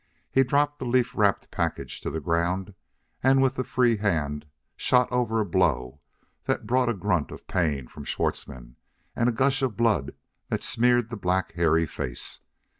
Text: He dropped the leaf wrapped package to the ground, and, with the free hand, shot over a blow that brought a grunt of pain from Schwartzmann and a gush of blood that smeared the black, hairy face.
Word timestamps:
He 0.31 0.41
dropped 0.43 0.79
the 0.79 0.85
leaf 0.85 1.15
wrapped 1.15 1.51
package 1.51 2.01
to 2.01 2.09
the 2.09 2.19
ground, 2.19 2.73
and, 3.21 3.39
with 3.39 3.53
the 3.55 3.63
free 3.63 3.97
hand, 3.97 4.47
shot 4.75 5.07
over 5.11 5.39
a 5.39 5.45
blow 5.45 5.99
that 6.45 6.65
brought 6.65 6.89
a 6.89 6.95
grunt 6.95 7.29
of 7.29 7.45
pain 7.45 7.87
from 7.87 8.05
Schwartzmann 8.05 8.77
and 9.15 9.29
a 9.29 9.31
gush 9.31 9.61
of 9.61 9.77
blood 9.77 10.15
that 10.49 10.63
smeared 10.63 11.11
the 11.11 11.17
black, 11.17 11.51
hairy 11.51 11.85
face. 11.85 12.39